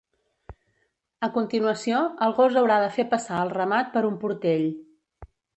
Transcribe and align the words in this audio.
A 1.27 1.29
continuació, 1.35 2.01
el 2.29 2.35
gos 2.39 2.57
haurà 2.63 2.81
de 2.87 2.89
fer 2.97 3.07
passar 3.15 3.45
el 3.45 3.55
ramat 3.59 3.95
per 3.99 4.07
un 4.13 4.21
portell. 4.25 4.69